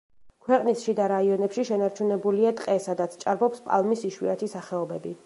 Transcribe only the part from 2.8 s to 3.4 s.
სადაც